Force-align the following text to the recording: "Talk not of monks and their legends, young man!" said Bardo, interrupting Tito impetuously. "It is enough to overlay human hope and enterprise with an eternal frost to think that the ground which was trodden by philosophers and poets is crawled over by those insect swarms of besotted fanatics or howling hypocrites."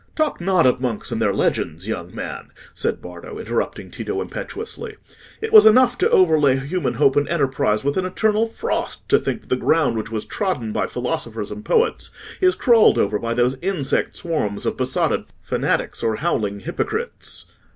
"Talk 0.15 0.41
not 0.41 0.65
of 0.65 0.81
monks 0.81 1.11
and 1.11 1.21
their 1.21 1.31
legends, 1.31 1.87
young 1.87 2.11
man!" 2.15 2.47
said 2.73 3.03
Bardo, 3.03 3.37
interrupting 3.37 3.91
Tito 3.91 4.19
impetuously. 4.19 4.95
"It 5.41 5.53
is 5.53 5.67
enough 5.67 5.95
to 5.99 6.09
overlay 6.09 6.57
human 6.57 6.95
hope 6.95 7.15
and 7.15 7.27
enterprise 7.29 7.83
with 7.83 7.97
an 7.97 8.05
eternal 8.05 8.47
frost 8.47 9.07
to 9.09 9.19
think 9.19 9.41
that 9.41 9.49
the 9.49 9.55
ground 9.57 9.97
which 9.99 10.09
was 10.09 10.25
trodden 10.25 10.71
by 10.73 10.87
philosophers 10.87 11.51
and 11.51 11.63
poets 11.63 12.09
is 12.41 12.55
crawled 12.55 12.97
over 12.97 13.19
by 13.19 13.35
those 13.35 13.59
insect 13.61 14.15
swarms 14.15 14.65
of 14.65 14.75
besotted 14.75 15.25
fanatics 15.43 16.01
or 16.01 16.15
howling 16.15 16.61
hypocrites." 16.61 17.51